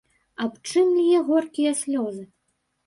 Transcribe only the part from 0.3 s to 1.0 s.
Аб чым